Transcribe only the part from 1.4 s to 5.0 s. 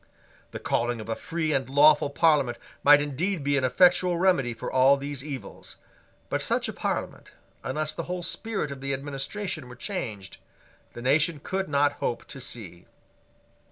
and lawful Parliament might indeed be an effectual remedy for all